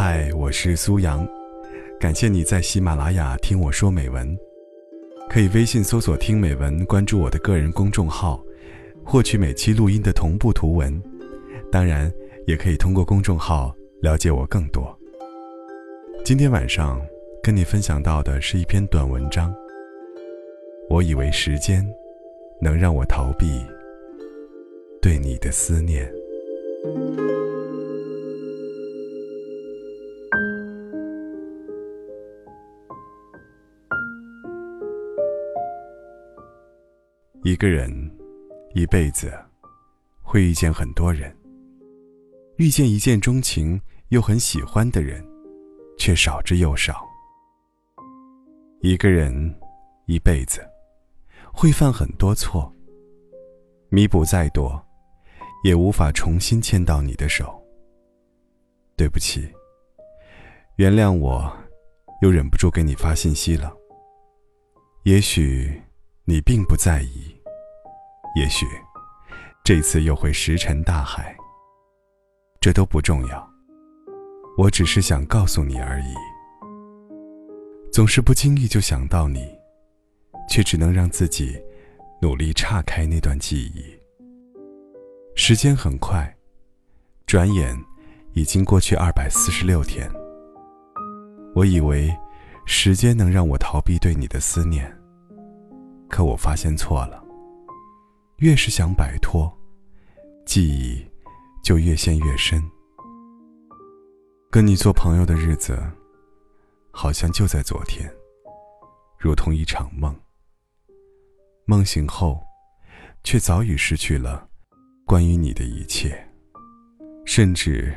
[0.00, 1.26] 嗨，我是苏阳，
[1.98, 4.38] 感谢你在喜马拉雅听我说美文。
[5.28, 8.40] 可以微信搜索“听美文”，关注我的个人公众号，
[9.04, 11.02] 获取每期录音的同步图文。
[11.68, 12.12] 当然，
[12.46, 14.96] 也可以通过公众号了解我更多。
[16.24, 17.04] 今天晚上
[17.42, 19.52] 跟你分享到的是一篇短文章。
[20.88, 21.84] 我以为时间
[22.60, 23.60] 能让我逃避
[25.02, 26.08] 对你的思念。
[37.44, 37.88] 一个人
[38.74, 39.32] 一辈子
[40.22, 41.34] 会遇见很多人，
[42.56, 45.24] 遇见一见钟情又很喜欢的人，
[45.96, 47.06] 却少之又少。
[48.80, 49.54] 一个人
[50.06, 50.60] 一辈子
[51.52, 52.72] 会犯很多错，
[53.88, 54.84] 弥补再多，
[55.62, 57.56] 也无法重新牵到你的手。
[58.96, 59.48] 对不起，
[60.74, 61.56] 原谅我，
[62.20, 63.72] 又忍不住给你发信息了。
[65.04, 65.80] 也许
[66.28, 67.34] 你并不在意。
[68.36, 68.66] 也许，
[69.64, 71.34] 这次又会石沉大海。
[72.60, 73.50] 这都不重要，
[74.58, 76.14] 我只是想告诉你而已。
[77.90, 79.48] 总是不经意就想到你，
[80.50, 81.58] 却只能让自己
[82.20, 83.82] 努力岔开那段记忆。
[85.34, 86.36] 时间很快，
[87.24, 87.74] 转眼
[88.34, 90.06] 已经过去二百四十六天。
[91.54, 92.14] 我以为
[92.66, 94.94] 时间能让我逃避对你的思念，
[96.08, 97.22] 可我发现错了。
[98.38, 99.52] 越是想摆脱，
[100.46, 101.04] 记忆
[101.62, 102.62] 就越陷越深。
[104.50, 105.78] 跟你做朋友的日子，
[106.90, 108.10] 好像就在昨天，
[109.18, 110.14] 如同一场梦。
[111.66, 112.40] 梦醒后，
[113.24, 114.48] 却早已失去了
[115.04, 116.16] 关于你的一切，
[117.26, 117.94] 甚至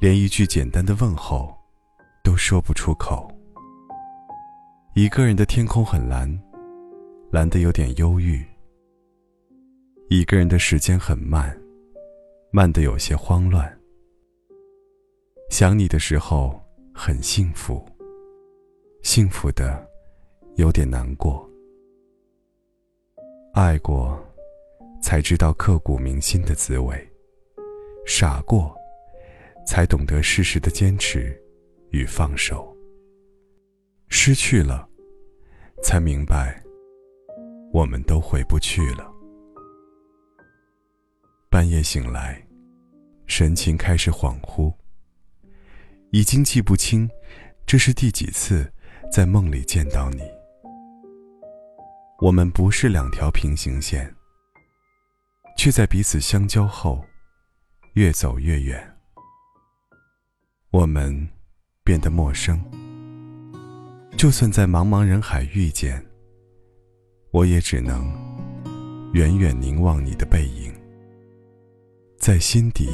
[0.00, 1.54] 连一句简单的问候
[2.24, 3.30] 都说不出口。
[4.94, 6.40] 一个人的天空很蓝，
[7.32, 8.44] 蓝得有点忧郁。
[10.10, 11.58] 一个人的时间很慢，
[12.50, 13.80] 慢得有些慌乱。
[15.48, 16.60] 想你的时候
[16.92, 17.82] 很幸福，
[19.02, 19.82] 幸福的
[20.56, 21.48] 有点难过。
[23.54, 24.22] 爱过，
[25.00, 26.94] 才知道刻骨铭心的滋味；
[28.04, 28.76] 傻过，
[29.66, 31.34] 才懂得适时的坚持
[31.92, 32.76] 与放手。
[34.10, 34.86] 失去了，
[35.82, 36.61] 才明白，
[37.72, 39.10] 我们都回不去了。
[41.50, 42.46] 半夜醒来，
[43.26, 44.72] 神情开始恍惚。
[46.10, 47.08] 已经记不清，
[47.66, 48.70] 这是第几次
[49.10, 50.20] 在梦里见到你。
[52.20, 54.14] 我们不是两条平行线，
[55.56, 57.02] 却在彼此相交后，
[57.94, 58.96] 越走越远。
[60.70, 61.26] 我们
[61.82, 62.62] 变得陌生。
[64.18, 66.04] 就算在茫茫人海遇见，
[67.32, 68.12] 我也只能
[69.14, 70.70] 远远凝望你的背影。
[72.18, 72.90] 在心底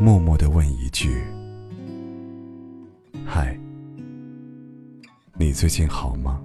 [0.00, 1.22] 默默的问一句
[3.26, 3.54] ：“嗨，
[5.38, 6.40] 你最近好吗？”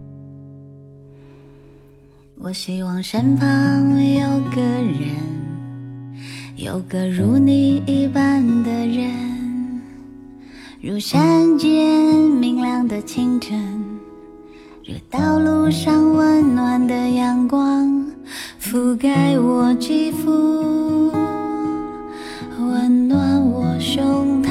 [2.38, 5.16] 我希望身旁有个人，
[6.58, 9.82] 有个如你一般的人，
[10.82, 13.71] 如山间明亮的清晨，
[14.84, 18.04] 这道路上温暖的阳光
[18.60, 21.12] 覆盖我肌肤。
[22.60, 24.51] 温暖我胸膛。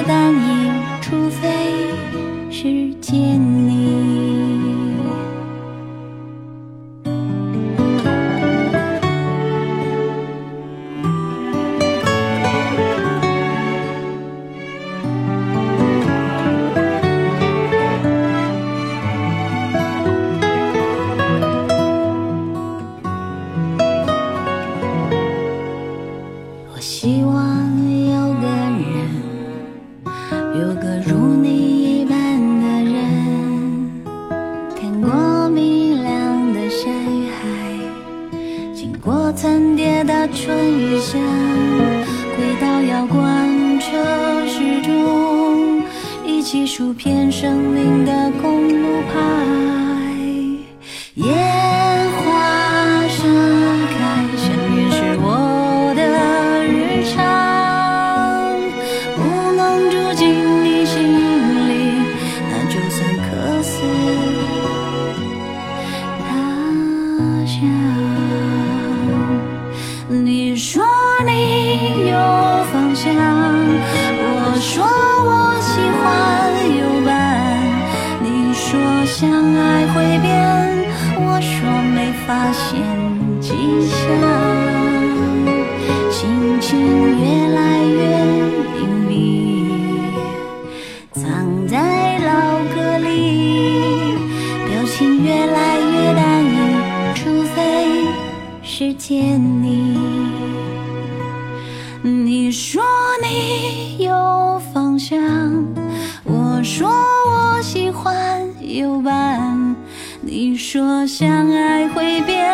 [40.03, 41.17] 的春雨下，
[42.35, 45.81] 轨道遥观车时钟，
[46.25, 49.80] 一起数片生命的公路旁。
[110.73, 112.49] 说相爱会变，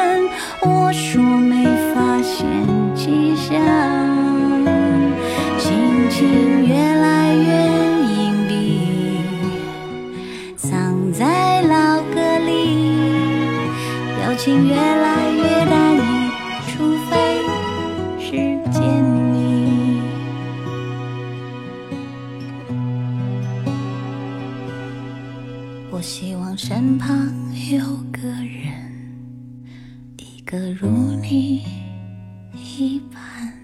[0.64, 2.48] 我说没发现
[2.96, 3.56] 迹象。
[5.60, 7.46] 心情越来越
[8.16, 8.52] 隐蔽，
[10.56, 12.90] 藏在老歌里，
[14.18, 16.02] 表情越来越单一，
[16.66, 17.14] 除非
[18.20, 18.32] 是
[18.72, 18.82] 见
[19.32, 20.02] 你。
[25.92, 27.16] 我希望身旁
[32.78, 33.57] 期盼